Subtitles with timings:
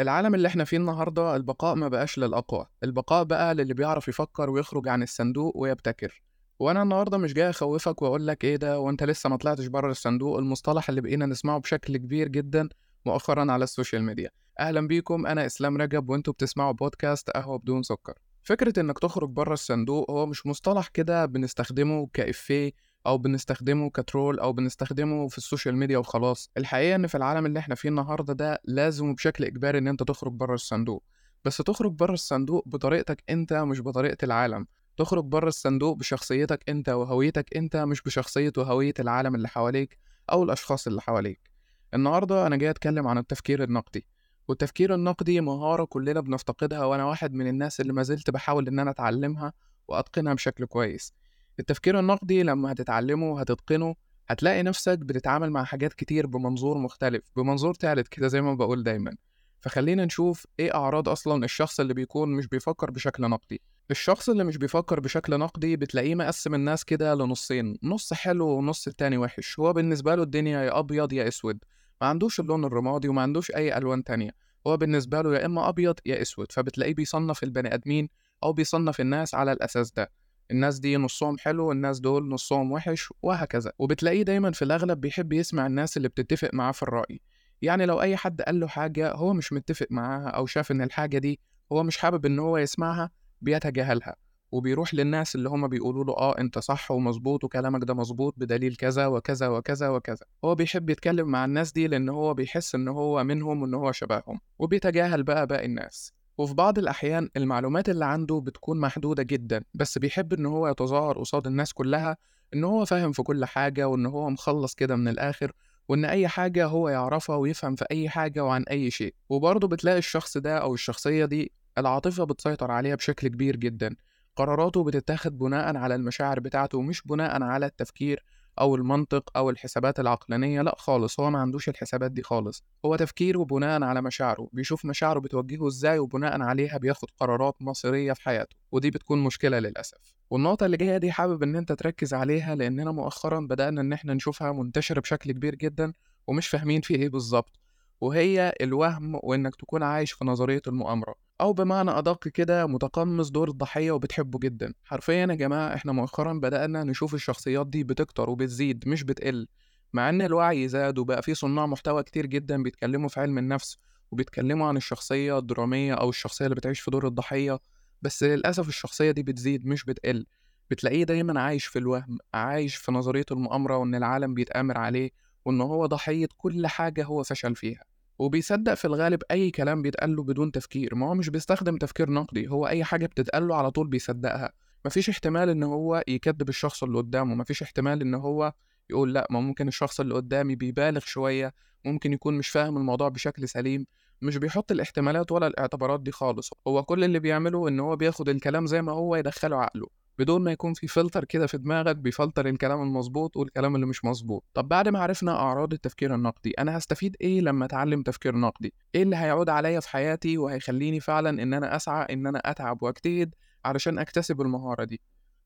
[0.00, 4.88] العالم اللي إحنا فيه النهاردة البقاء ما بقاش للأقوى البقاء بقى للي بيعرف يفكر ويخرج
[4.88, 6.22] عن الصندوق ويبتكر.
[6.58, 10.38] وأنا النهارده مش جاي أخوفك وأقول لك إيه ده وأنت لسه ما طلعتش بره الصندوق
[10.38, 12.68] المصطلح اللي بقينا نسمعه بشكل كبير جدا
[13.06, 14.30] مؤخرا على ال social media.
[14.60, 18.14] أهلا بيكم أنا إسلام رجب وانتوا بتسمعوا بودكاست قهوة بدون سكر.
[18.42, 22.72] فكرة إنك تخرج بره الصندوق هو مش مصطلح كده بنستخدمه كإفيه
[23.06, 26.50] أو بنستخدمه ك troll أو بنستخدمه في ال social media وخلاص.
[26.56, 30.32] الحقيقة إن في العالم اللي إحنا فيه النهارده ده لازم بشكل إجباري إن أنت تخرج
[30.32, 31.02] بره الصندوق.
[31.44, 34.66] بس تخرج بره الصندوق بطريقتك أنت مش بطريقة العالم.
[34.96, 39.98] تخرج بره الصندوق بشخصيتك أنت وهويتك أنت مش بشخصية وهوية العالم اللي حواليك
[40.32, 41.50] أو الأشخاص اللي حواليك.
[41.94, 44.06] النهارده أنا جاي أتكلم عن التفكير النقدي.
[44.48, 48.90] والتفكير النقدي مهارة كلنا بنفتقدها وأنا واحد من الناس اللي ما زلت بحاول إن أنا
[48.90, 49.52] أتعلمها
[49.88, 51.14] وأتقنها بشكل كويس.
[51.58, 53.94] التفكير النقدي لما هتتعلمه وهتتقنه
[54.28, 59.16] هتلاقي نفسك بتتعامل مع حاجات كتير بمنظور مختلف بمنظور تالت كده زي ما بقول دايما.
[59.60, 63.60] فخلينا نشوف إيه أعراض أصلا الشخص اللي بيكون مش بيفكر بشكل نقدي.
[63.90, 69.18] الشخص اللي مش بيفكر بشكل نقدي بتلاقيه مقسم الناس كده لنصين نص حلو ونص التاني
[69.18, 69.58] وحش.
[69.60, 71.58] هو بالنسبة له الدنيا يا أبيض يا أسود.
[72.00, 74.30] ما عندوش اللون الرمادي وما عندوش أي ألوان تانية.
[74.66, 76.52] هو بالنسبة له يا إما أبيض يا أسود.
[76.52, 78.08] فبتلاقيه بيصنف البني آدمين
[78.44, 80.10] أو بيصنف الناس على الأساس ده.
[80.50, 83.72] الناس دي نصهم حلو والناس دول نصهم وحش وهكذا.
[83.78, 87.20] وبتلاقيه دايما في الأغلب بيحب يسمع الناس اللي بتتفق معاه في الرأي.
[87.62, 91.18] يعني لو أي حد قال له حاجة هو مش متفق معاها أو شاف إن الحاجة
[91.18, 91.40] دي
[91.72, 94.16] هو مش حابب إن هو يسمعها بيتجاهلها.
[94.52, 99.06] وبيروح للناس اللي هم بيقولوا له آه أنت صح ومظبوط وكلامك ده مظبوط بدليل كذا
[99.06, 100.26] وكذا وكذا وكذا.
[100.44, 104.40] هو بيحب يتكلم مع الناس دي لأن هو بيحس إن هو منهم وإن هو شبههم.
[104.58, 106.12] وبيتجاهل بقى باقي الناس.
[106.40, 111.46] وفي بعض الأحيان المعلومات اللي عنده بتكون محدودة جدا بس بيحب إن هو يتظاهر قصاد
[111.46, 112.16] الناس كلها
[112.54, 115.52] إن هو فاهم في كل حاجة وإن هو مخلص كده من الآخر
[115.88, 119.14] وإن أي حاجة هو يعرفها ويفهم في أي حاجة وعن أي شيء.
[119.28, 123.96] وبرضه بتلاقي الشخص ده أو الشخصية دي العاطفة بتسيطر عليها بشكل كبير جدا.
[124.36, 128.24] قراراته بتتاخد بناء على المشاعر بتاعته مش بناء على التفكير
[128.60, 132.64] أو المنطق أو الحسابات العقلانية لأ خالص هو ما عندوش الحسابات دي خالص.
[132.84, 138.22] هو تفكيره بناء على مشاعره بيشوف مشاعره بتوجهه إزاي وبناء عليها بياخد قرارات مصيرية في
[138.22, 140.14] حياته ودي بتكون مشكلة للأسف.
[140.30, 144.52] والنقطة اللي جاية دي حابب إن أنت تركز عليها لأننا مؤخرا بدأنا إن إحنا نشوفها
[144.52, 145.92] منتشرة بشكل كبير جدا
[146.26, 147.60] ومش فاهمين في إيه بالظبط
[148.00, 151.29] وهي الوهم وإنك تكون عايش في نظرية المؤامرة.
[151.40, 154.74] أو بمعنى أدق كده متقمص دور الضحية وبتحبه جدا.
[154.84, 159.46] حرفيا يا جماعة إحنا مؤخرا بدأنا نشوف الشخصيات دي بتكتر وبتزيد مش بتقل.
[159.92, 163.78] مع إن الوعي زاد وبقى في صناع محتوى كتير جدا بيتكلموا في علم النفس
[164.10, 167.58] وبيتكلموا عن الشخصية الدرامية أو الشخصية اللي بتعيش في دور الضحية
[168.02, 170.26] بس للأسف الشخصية دي بتزيد مش بتقل.
[170.70, 175.10] بتلاقيه دايما عايش في الوهم عايش في نظرية المؤامرة وإن العالم بيتآمر عليه
[175.44, 177.89] وإن هو ضحية كل حاجة هو فشل فيها.
[178.20, 180.94] وبيصدق في الغالب أي كلام بيتقال له بدون تفكير.
[180.94, 184.52] ما هو مش بيستخدم تفكير نقدي هو أي حاجة بتتقال له على طول بيصدقها.
[184.86, 187.34] مفيش احتمال إن هو يكذب الشخص اللي قدامه.
[187.34, 188.52] مفيش احتمال إن هو
[188.90, 191.54] يقول لأ ما ممكن الشخص اللي قدامي بيبالغ شوية
[191.84, 193.86] ممكن يكون مش فاهم الموضوع بشكل سليم.
[194.22, 196.50] مش بيحط الاحتمالات ولا الاعتبارات دي خالص.
[196.68, 199.86] هو كل اللي بيعمله إن هو بياخد الكلام زي ما هو يدخله عقله.
[200.18, 204.44] بدون ما يكون في فلتر كده في دماغك بيفلتر الكلام المظبوط والكلام اللي مش مظبوط.
[204.54, 209.02] طب بعد ما عرفنا أعراض التفكير النقدي أنا هستفيد إيه لما أتعلم تفكير نقدي؟ إيه
[209.02, 213.34] اللي هيعود عليا في حياتي وهيخليني فعلا إن أنا أسعى إن أنا أتعب وأجتهد
[213.64, 215.00] علشان أكتسب المهارة دي؟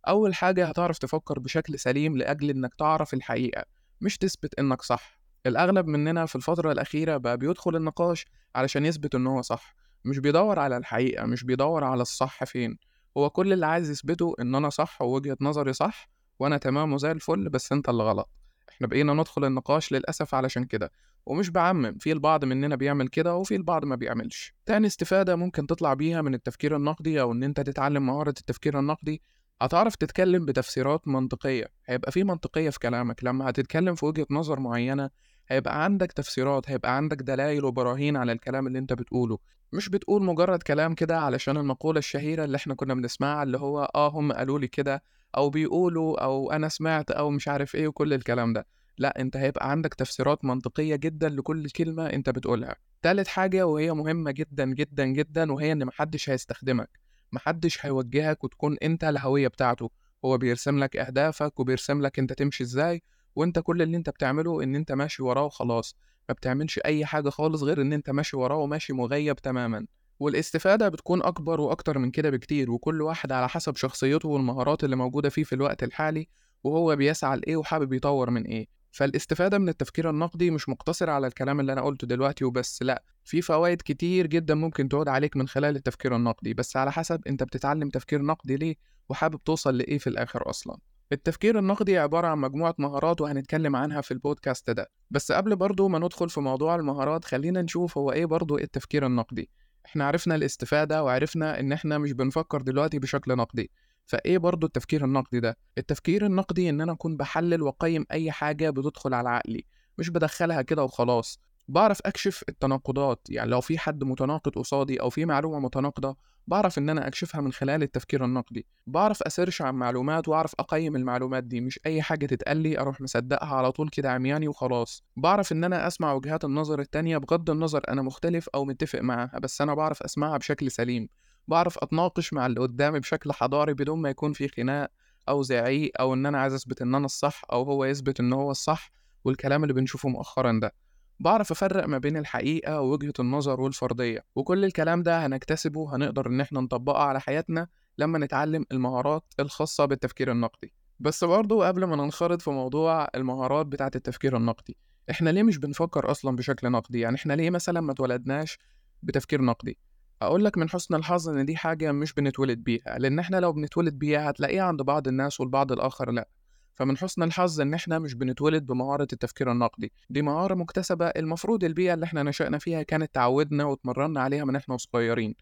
[0.08, 3.64] أول حاجة هتعرف تفكر بشكل سليم لأجل إنك تعرف الحقيقة
[4.00, 5.18] مش تثبت إنك صح.
[5.46, 9.74] الأغلب مننا في الفترة الأخيرة بقى بيدخل النقاش علشان يثبت إن هو صح
[10.04, 12.78] مش بيدور على الحقيقة مش بيدور على الصح فين.
[13.16, 16.08] هو كل اللي عايز يثبته إن أنا صح ووجهة نظري صح
[16.38, 18.30] وأنا تمام وزي الفل بس أنت اللي غلط.
[18.68, 20.90] إحنا بقينا ندخل النقاش للأسف علشان كده.
[21.26, 24.54] ومش بعمم في البعض مننا بيعمل كده وفي البعض ما بيعملش.
[24.66, 29.22] تاني استفادة ممكن تطلع بيها من التفكير النقدي أو إن أنت تتعلم مهارة التفكير النقدي.
[29.62, 31.66] هتعرف تتكلم بتفسيرات منطقية.
[31.86, 33.24] هيبقى في منطقية في كلامك.
[33.24, 35.10] لما هتتكلم في وجهة نظر معينة
[35.48, 39.38] هيبقى عندك تفسيرات هيبقى عندك دلائل وبراهين على الكلام اللي انت بتقوله.
[39.72, 44.08] مش بتقول مجرد كلام كده علشان المقولة الشهيرة اللي إحنا كنا بنسمعها اللي هو آه
[44.08, 45.02] هم قالوا لي كده
[45.36, 48.66] أو بيقولوا أو أنا سمعت أو مش عارف إيه وكل الكلام ده.
[48.98, 52.76] لأ أنت هيبقى عندك تفسيرات منطقية جدا لكل كلمة أنت بتقولها.
[53.02, 56.90] تالت حاجة وهي مهمة جدا جدا جدا وهي إن محدش هيستخدمك.
[57.32, 59.90] محدش هيوجهك وتكون أنت الهوية بتاعته.
[60.24, 63.02] هو بيرسم لك أهدافك وبيرسم لك أنت تمشي إزاي
[63.36, 65.96] وانت كل اللي انت بتعمله ان انت ماشي وراه وخلاص
[66.28, 69.86] ما بتعملش أي حاجة خالص غير إن انت ماشي وراه وماشي مغيب تماما.
[70.20, 75.28] والاستفادة بتكون أكبر وأكتر من كده بكتير وكل واحد على حسب شخصيته والمهارات اللي موجودة
[75.28, 76.28] فيه في الوقت الحالي
[76.64, 78.66] وهو بيسعى لإيه وحابب يطور من إيه.
[78.92, 83.42] فالاستفادة من التفكير النقدي مش مقتصرة على الكلام اللي أنا قلته دلوقتي وبس لأ في
[83.42, 86.54] فوائد كتير جدا ممكن تعود عليك من خلال التفكير النقدي.
[86.54, 88.76] بس على حسب أنت بتتعلم تفكير نقدي ليه
[89.08, 90.78] وحابب توصل لإيه في الآخر أصلا.
[91.14, 94.90] التفكير النقدي عبارة عن مجموعة مهارات وهنتكلم عنها في البودكاست ده.
[95.10, 99.50] بس قبل برضو ما ندخل في موضوع المهارات خلينا نشوف هو إيه برضو التفكير النقدي.
[99.86, 103.70] إحنا عرفنا الاستفادة وعرفنا إن إحنا مش بنفكر دلوقتي بشكل نقدي.
[104.06, 109.14] فإيه برضو التفكير النقدي ده؟ التفكير النقدي إن أنا أكون بحلل وأقيم أي حاجة بتدخل
[109.14, 109.64] على عقلي
[109.98, 111.38] مش بدخلها كده وخلاص.
[111.68, 116.16] بعرف أكشف التناقضات يعني لو في حد متناقض قصادي أو في معلومة متناقضة
[116.46, 118.66] بعرف إن أنا أكشفها من خلال التفكير النقدي.
[118.86, 123.54] بعرف أسيرش عن معلومات وأعرف أقيم المعلومات دي مش أي حاجة تتقال لي أروح مصدقها
[123.56, 125.02] على طول كده عمياني وخلاص.
[125.16, 129.60] بعرف إن أنا أسمع وجهات النظر التانية بغض النظر أنا مختلف أو متفق معاها بس
[129.60, 131.08] أنا بعرف أسمعها بشكل سليم.
[131.48, 134.90] بعرف أتناقش مع اللي قدامي بشكل حضاري بدون ما يكون في خناق
[135.28, 138.50] أو زعيق أو إن أنا عايز أثبت إن أنا الصح أو هو يثبت إن هو
[138.50, 138.92] الصح
[139.24, 140.74] والكلام اللي بنشوفه مؤخرا ده.
[141.20, 146.60] بعرف أفرق ما بين الحقيقة ووجهة النظر والفرضية وكل الكلام ده هنكتسبه هنقدر إن إحنا
[146.60, 147.68] نطبقه على حياتنا
[147.98, 150.74] لما نتعلم المهارات الخاصة بالتفكير النقدي.
[151.00, 154.76] بس برضه قبل ما ننخرط في موضوع المهارات بتاعة التفكير النقدي
[155.10, 158.58] إحنا ليه مش بنفكر أصلا بشكل نقدي؟ يعني إحنا ليه مثلا ما اتولدناش
[159.02, 159.78] بتفكير نقدي؟
[160.22, 163.94] أقول لك من حسن الحظ إن دي حاجة مش بنتولد بيها لأن إحنا لو بنتولد
[163.98, 166.28] بيها هتلاقيها عند بعض الناس والبعض الآخر لأ.
[166.74, 169.92] فمن حسن الحظ إن إحنا مش بنتولد بمهارة التفكير النقدي.
[170.10, 174.76] دي مهارة مكتسبة المفروض البيئة اللي إحنا نشأنا فيها كانت تعودنا وتمرنا عليها من إحنا
[174.76, 175.34] صغيرين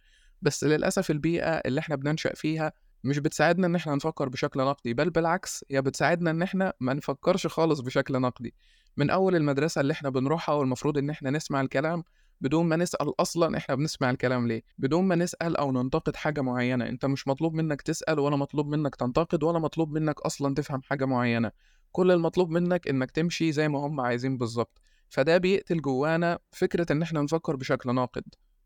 [0.42, 2.72] بس للأسف البيئة اللي إحنا بننشأ فيها
[3.04, 7.46] مش بتساعدنا إن إحنا نفكر بشكل نقدي بل بالعكس هي بتساعدنا إن إحنا ما نفكرش
[7.46, 8.54] خالص بشكل نقدي.
[8.96, 12.04] من أول المدرسة اللي إحنا بنروحها والمفروض إن إحنا نسمع الكلام
[12.42, 14.62] بدون ما نسأل أصلا إحنا بنسمع الكلام ليه.
[14.78, 16.88] بدون ما نسأل أو ننتقد حاجة معينة.
[16.88, 21.04] أنت مش مطلوب منك تسأل ولا مطلوب منك تنتقد ولا مطلوب منك أصلا تفهم حاجة
[21.04, 21.50] معينة.
[21.92, 24.80] كل المطلوب منك إنك تمشي زي ما هم عايزين بالظبط.
[25.08, 28.24] فده بيقتل جوانا فكرة إن إحنا نفكر بشكل ناقد.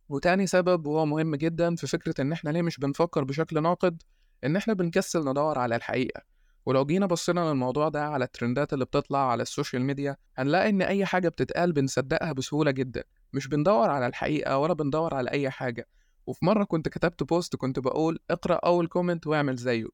[0.08, 4.02] وتاني سبب وهو مهم جدا في فكرة إن إحنا ليه مش بنفكر بشكل ناقد
[4.44, 6.22] إن إحنا بنكسل ندور على الحقيقة.
[6.66, 10.82] ولو جينا بصينا للموضوع ده على الترندات اللي بتطلع على ال social media هنلاقي إن
[10.82, 13.04] أي حاجة بتتقال بنصدقها بسهولة جدا.
[13.36, 15.88] مش بندور على الحقيقة ولا بندور على أي حاجة.
[16.26, 19.86] وفي مرة كنت كتبت post كنت بقول اقرأ أول comment واعمل زيه.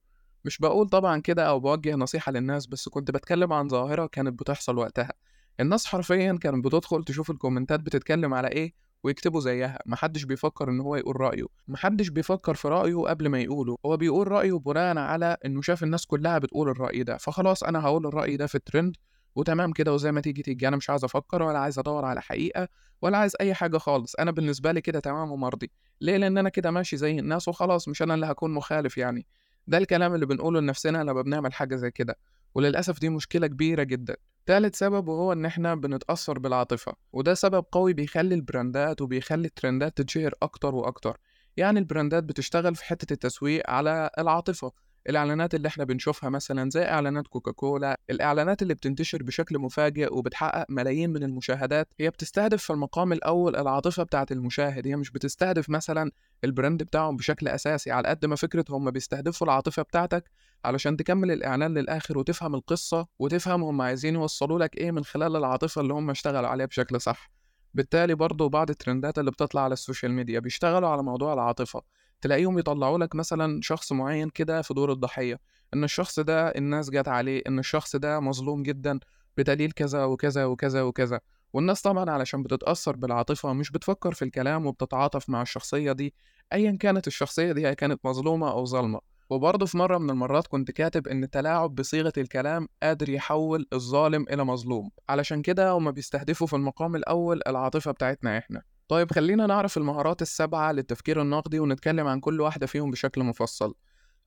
[0.44, 4.78] مش بقول طبعا كده أو بوجه نصيحة للناس بس كنت بتكلم عن ظاهرة كانت بتحصل
[4.78, 5.12] وقتها.
[5.60, 9.78] الناس حرفيا كانت بتدخل تشوف الكومنتات بتتكلم على إيه ويكتبوا زيها.
[9.86, 11.46] محدش بيفكر إن هو يقول رأيه.
[11.68, 13.76] محدش بيفكر في رأيه قبل ما يقوله.
[13.86, 17.16] هو بيقول رأيه بناء على إنه شاف الناس كلها بتقول الرأي ده.
[17.16, 18.96] فخلاص أنا هقول الرأي ده في الترند
[19.34, 20.68] وتمام كده وزي ما تيجي تيجي.
[20.68, 22.68] أنا مش عايز أفكر ولا عايز أدور على حقيقة
[23.02, 24.14] ولا عايز أي حاجة خالص.
[24.14, 25.70] أنا بالنسبة لي كده تمام ومرضي.
[26.00, 29.26] ليه؟ لأن أنا كده ماشي زي الناس وخلاص مش أنا اللي هكون مخالف يعني.
[29.66, 32.18] ده الكلام اللي بنقوله لنفسنا لما بنعمل حاجة زي كده.
[32.54, 34.16] وللأسف دي مشكلة كبيرة جدا.
[34.46, 36.92] تالت سبب وهو إن إحنا بنتأثر بالعاطفة.
[37.12, 41.18] وده سبب قوي بيخلي البراندات وبيخلي الترندات تتشهر أكتر وأكتر.
[41.56, 44.72] يعني البراندات بتشتغل في حتة التسويق على العاطفة.
[45.08, 51.10] الإعلانات اللي إحنا بنشوفها مثلا زي إعلانات كوكاكولا الإعلانات اللي بتنتشر بشكل مفاجئ وبتحقق ملايين
[51.10, 56.10] من المشاهدات هي بتستهدف في المقام الأول العاطفة بتاعة المشاهد هي مش بتستهدف مثلا
[56.44, 60.30] ال brand بتاعهم بشكل أساسي على قد ما فكرة هم بيستهدفوا العاطفة بتاعتك
[60.64, 65.80] علشان تكمل الإعلان للآخر وتفهم القصة وتفهم هم عايزين يوصلوا لك إيه من خلال العاطفة
[65.80, 67.30] اللي هم اشتغلوا عليها بشكل صح.
[67.74, 71.82] بالتالي برضه بعض الترندات اللي بتطلع على ال social media بيشتغلوا على موضوع العاطفة.
[72.22, 75.40] تلاقيهم يطلعوا لك مثلا شخص معين كده في دور الضحية
[75.74, 78.98] إن الشخص ده الناس جت عليه إن الشخص ده مظلوم جدا
[79.36, 81.20] بدليل كذا وكذا وكذا وكذا.
[81.52, 86.14] والناس طبعا علشان بتتأثر بالعاطفة مش بتفكر في الكلام وبتتعاطف مع الشخصية دي
[86.52, 89.00] أيا كانت الشخصية دي هي كانت مظلومة أو ظالمة.
[89.30, 94.44] وبرضه في مرة من المرات كنت كاتب إن التلاعب بصيغة الكلام قادر يحول الظالم إلى
[94.44, 94.90] مظلوم.
[95.08, 98.62] علشان كده هما بيستهدفوا في المقام الأول العاطفة بتاعتنا إحنا.
[98.92, 103.74] طيب خلينا نعرف المهارات السبعة للتفكير النقدي ونتكلم عن كل واحدة فيهم بشكل مفصل.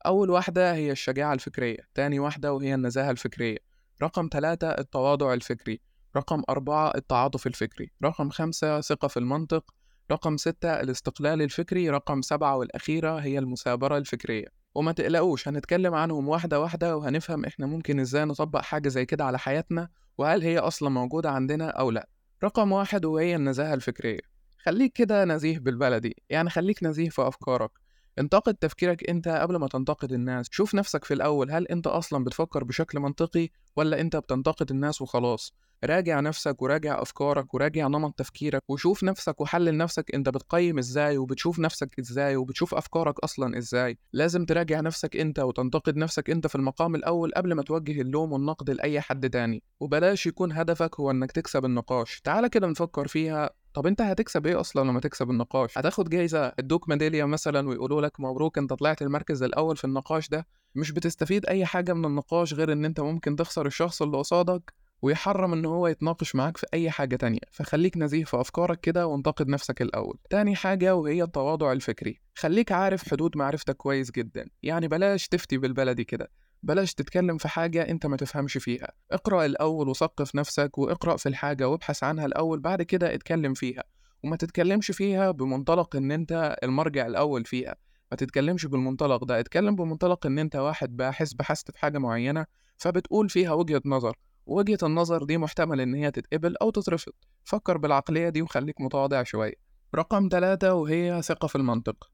[0.06, 3.58] أول واحدة هي الشجاعة الفكرية تاني واحدة وهي النزاهة الفكرية.
[4.02, 5.80] رقم ثلاثة التواضع الفكري.
[6.16, 7.92] رقم أربعة التعاطف الفكري.
[8.04, 9.64] رقم خمسة ثقة في المنطق.
[10.12, 11.90] رقم ستة الاستقلال الفكري.
[11.90, 14.46] رقم سبعة والأخيرة هي المثابرة الفكرية.
[14.74, 19.38] وما تقلقوش هنتكلم عنهم واحدة واحدة وهنفهم إحنا ممكن إزاي نطبق حاجة زي كده على
[19.38, 22.08] حياتنا وهل هي أصلا موجودة عندنا أو لأ.
[22.44, 24.35] رقم واحد وهي النزاهة الفكرية.
[24.66, 27.70] خليك كده نزيه بالبلدي يعني خليك نزيه في أفكارك.
[28.18, 30.46] انتقد تفكيرك أنت قبل ما تنتقد الناس.
[30.50, 35.54] شوف نفسك في الأول هل أنت أصلا بتفكر بشكل منطقي ولا أنت بتنتقد الناس وخلاص؟
[35.84, 41.58] راجع نفسك وراجع أفكارك وراجع نمط تفكيرك وشوف نفسك وحلل نفسك أنت بتقيم إزاي وبتشوف
[41.58, 43.98] نفسك إزاي وبتشوف أفكارك أصلا إزاي.
[44.12, 48.70] لازم تراجع نفسك أنت وتنتقد نفسك أنت في المقام الأول قبل ما توجه اللوم والنقد
[48.70, 49.62] لأي حد تاني.
[49.80, 52.20] وبلاش يكون هدفك هو إنك تكسب النقاش.
[52.20, 56.88] تعال كده نفكر فيها طب أنت هتكسب إيه أصلا لما تكسب النقاش؟ هتاخد جايزة ادوك
[56.88, 61.64] ميدالية مثلا ويقولوا لك مبروك أنت طلعت المركز الأول في النقاش ده مش بتستفيد أي
[61.66, 66.34] حاجة من النقاش غير إن أنت ممكن تخسر الشخص اللي قصادك ويحرم إن هو يتناقش
[66.34, 67.40] معاك في أي حاجة تانية.
[67.50, 70.18] فخليك نزيه في أفكارك كده وانتقد نفسك الأول.
[70.30, 72.20] تاني حاجة وهي التواضع الفكري.
[72.34, 74.48] خليك عارف حدود معرفتك كويس جدا.
[74.62, 76.30] يعني بلاش تفتي بالبلدي كده.
[76.62, 78.92] بلاش تتكلم في حاجة أنت ما تفهمش فيها.
[79.10, 83.84] اقرأ الأول وثقف نفسك واقرأ في الحاجة وابحث عنها الأول بعد كده اتكلم فيها.
[84.24, 87.76] وما تتكلمش فيها بمنطلق إن أنت المرجع الأول فيها.
[88.10, 92.46] ما تتكلمش بالمنطلق ده اتكلم بمنطلق إن أنت واحد باحث بحثت في حاجة معينة
[92.76, 94.16] فبتقول فيها وجهة نظر.
[94.46, 97.12] وجهه النظر دي محتمل إن هي تتقبل أو تترفض.
[97.44, 99.54] فكر بالعقلية دي وخليك متواضع شوية.
[99.94, 102.10] رقم ثلاثة وهي ثقة في المنطق.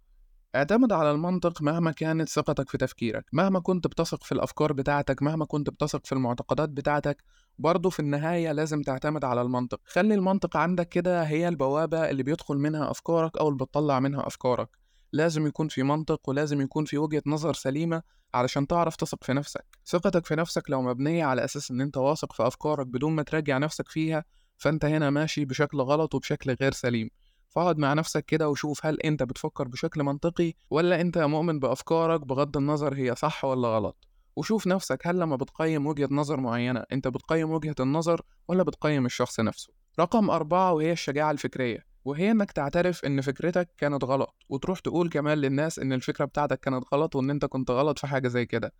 [0.56, 5.44] اعتمد على المنطق مهما كانت ثقتك في تفكيرك مهما كنت بتثق في الأفكار بتاعتك مهما
[5.44, 7.24] كنت بتثق في المعتقدات بتاعتك
[7.58, 9.80] برضه في النهاية لازم تعتمد على المنطق.
[9.84, 14.68] خلي المنطق عندك كده هي البوابة اللي بيدخل منها أفكارك أو اللي بتطلع منها أفكارك.
[15.12, 18.02] لازم يكون في منطق ولازم يكون في وجهة نظر سليمة
[18.34, 19.64] علشان تعرف تثق في نفسك.
[19.86, 23.58] ثقتك في نفسك لو مبنية على أساس إن أنت واثق في أفكارك بدون ما تراجع
[23.58, 24.24] نفسك فيها
[24.56, 27.10] فأنت هنا ماشي بشكل غلط وبشكل غير سليم.
[27.52, 32.56] فاقعد مع نفسك كده وشوف هل أنت بتفكر بشكل منطقي ولا أنت مؤمن بأفكارك بغض
[32.56, 34.08] النظر هي صح ولا غلط.
[34.36, 39.40] وشوف نفسك هل لما بتقيم وجهة نظر معينة أنت بتقيم وجهة النظر ولا بتقيم الشخص
[39.40, 39.72] نفسه.
[40.00, 45.38] رقم أربعة وهي الشجاعة الفكرية وهي إنك تعترف إن فكرتك كانت غلط وتروح تقول كمان
[45.38, 48.72] للناس إن الفكرة بتاعتك كانت غلط وإن أنت كنت غلط في حاجة زي كده.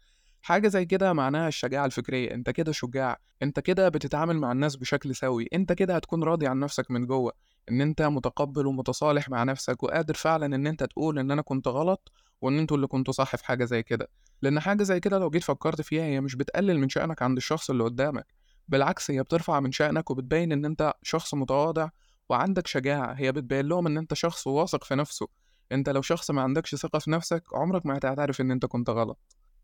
[0.42, 5.14] حاجة زي كده معناها الشجاعة الفكرية أنت كده شجاع أنت كده بتتعامل مع الناس بشكل
[5.14, 7.32] سوي أنت كده هتكون راضي عن نفسك من جوه.
[7.70, 12.12] إن أنت متقبل ومتصالح مع نفسك وقادر فعلا إن أنت تقول إن أنا كنت غلط
[12.40, 14.08] وإن أنتوا اللي كنتوا صح في حاجة زي كده.
[14.42, 17.70] لأن حاجة زي كده لو جيت فكرت فيها هي مش بتقلل من شأنك عند الشخص
[17.70, 18.26] اللي قدامك.
[18.68, 21.88] بالعكس هي بترفع من شأنك وبتبين إن أنت شخص متواضع
[22.28, 23.12] وعندك شجاعة.
[23.12, 25.28] هي بتبين لهم إن أنت شخص واثق في نفسه.
[25.72, 29.18] أنت لو شخص ما عندكش ثقة في نفسك عمرك ما هتعترف إن أنت كنت غلط.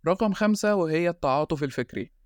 [0.08, 2.17] رقم خمسة وهي التعاطف الفكري.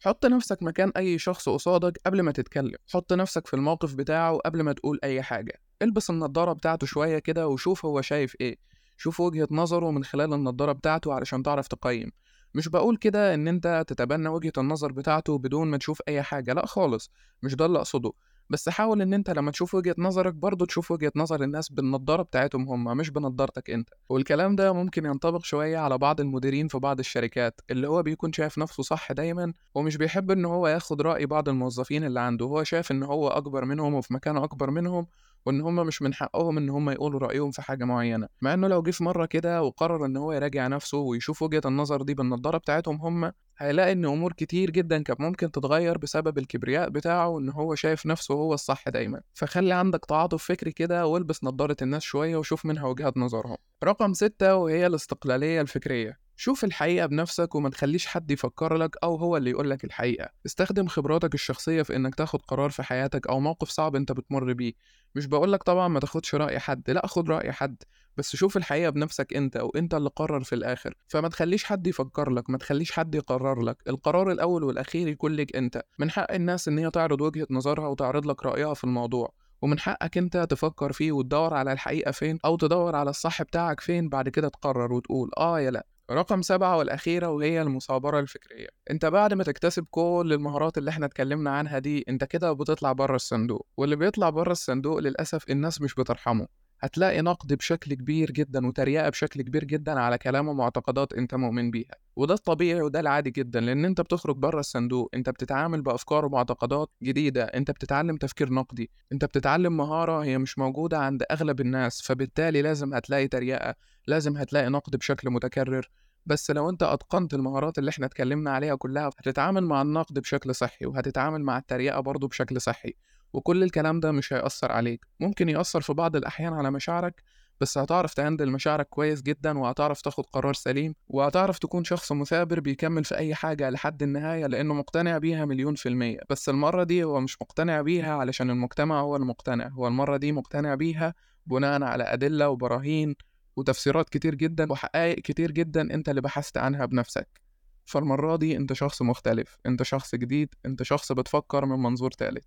[0.00, 2.76] حط نفسك مكان أي شخص قصادك قبل ما تتكلم.
[2.92, 5.52] حط نفسك في الموقف بتاعه قبل ما تقول أي حاجة.
[5.82, 8.56] البس النضارة بتاعته شوية كده وشوف هو شايف إيه.
[8.96, 12.10] شوف وجهة نظره من خلال النضارة بتاعته علشان تعرف تقيم.
[12.54, 16.66] مش بقول كده إن أنت تتبنى وجهة النظر بتاعته بدون ما تشوف أي حاجة لأ
[16.66, 17.10] خالص.
[17.42, 18.12] مش ده اللي أقصده.
[18.50, 22.68] بس حاول إن أنت لما تشوف وجهة نظرك برضه تشوف وجهة نظر الناس بالنضارة بتاعتهم
[22.68, 23.88] هم مش بنضارتك أنت.
[24.08, 28.58] والكلام ده ممكن ينطبق شوية على بعض المديرين في بعض الشركات اللي هو بيكون شايف
[28.58, 32.46] نفسه صح دايما ومش بيحب إن هو ياخد رأي بعض الموظفين اللي عنده.
[32.46, 35.06] هو شايف إن هو أكبر منهم وفي مكانه أكبر منهم
[35.48, 38.82] وإن هم مش من حقهم إن هم يقولوا رأيهم في حاجة معينة مع إنه لو
[38.82, 42.96] جه في مرة كده وقرر إن هو يراجع نفسه ويشوف وجهة النظر دي بالنضارة بتاعتهم
[43.00, 48.06] هم هيلاقي إن أمور كتير جدا كانت ممكن تتغير بسبب الكبرياء بتاعه ان هو شايف
[48.06, 49.20] نفسه هو الصح دايما.
[49.34, 53.56] فخلي عندك تعاطف فكري كده والبس نضارة الناس شوية وشوف منها وجهات نظرهم.
[53.84, 56.27] رقم ستة وهي الاستقلالية الفكرية.
[56.40, 60.28] شوف الحقيقة بنفسك وما تخليش حد يفكر لك أو هو اللي يقول لك الحقيقة.
[60.46, 64.72] استخدم خبراتك الشخصية في إنك تاخد قرار في حياتك أو موقف صعب أنت بتمر بيه.
[65.14, 67.82] مش بقولك طبعا ما تاخدش رأي حد لا خد رأي حد
[68.16, 70.94] بس شوف الحقيقة بنفسك أنت وأنت اللي قرر في الآخر.
[71.08, 73.82] فما تخليش حد يفكر لك ما تخليش حد يقرر لك.
[73.88, 75.82] القرار الأول والأخير يكون لك أنت.
[75.98, 79.32] من حق الناس إن هي تعرض وجهة نظرها وتعرض لك رأيها في الموضوع.
[79.62, 84.08] ومن حقك أنت تفكر فيه وتدور على الحقيقة فين أو تدور على الصح بتاعك فين
[84.08, 85.86] بعد كده تقرر وتقول آه يا لأ.
[86.10, 88.68] رقم سبعة والأخيرة وهي المثابرة الفكرية.
[88.90, 93.16] أنت بعد ما تكتسب كل المهارات اللي إحنا اتكلمنا عنها دي أنت كده بتطلع بره
[93.16, 93.66] الصندوق.
[93.76, 96.48] واللي بيطلع بره الصندوق للأسف الناس مش بترحمه.
[96.80, 101.94] هتلاقي نقد بشكل كبير جدا وتريقة بشكل كبير جدا على كلام ومعتقدات أنت مؤمن بيها.
[102.16, 107.44] وده الطبيعي وده العادي جدا لأن أنت بتخرج بره الصندوق أنت بتتعامل بأفكار ومعتقدات جديدة
[107.44, 112.94] أنت بتتعلم تفكير نقدي أنت بتتعلم مهارة هي مش موجودة عند أغلب الناس فبالتالي لازم
[112.94, 113.74] هتلاقي تريقة
[114.06, 115.90] لازم هتلاقي نقد بشكل متكرر.
[116.26, 120.86] بس لو أنت أتقنت المهارات اللي إحنا اتكلمنا عليها كلها هتتعامل مع النقد بشكل صحي
[120.86, 122.94] وهتتعامل مع التريقة برضه بشكل صحي.
[123.32, 125.06] وكل الكلام ده مش هيأثر عليك.
[125.20, 127.22] ممكن يأثر في بعض الأحيان على مشاعرك
[127.60, 133.04] بس هتعرف تهندل مشاعرك كويس جدا وهتعرف تاخد قرار سليم وهتعرف تكون شخص مثابر بيكمل
[133.04, 136.20] في أي حاجة لحد النهاية لأنه مقتنع بيها مليون في المية.
[136.30, 140.74] بس المرة دي هو مش مقتنع بيها علشان المجتمع هو المقتنع هو المرة دي مقتنع
[140.74, 141.14] بيها
[141.46, 143.14] بناء على أدلة وبراهين
[143.56, 147.40] وتفسيرات كتير جدا وحقائق كتير جدا أنت اللي بحثت عنها بنفسك.
[147.84, 152.44] فالمرة دي أنت شخص مختلف أنت شخص جديد أنت شخص بتفكر من منظور تالت.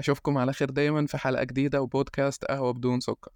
[0.00, 3.28] أشوفكم على خير دايما في حلقة جديدة وبودكاست قهوة بدون سكر.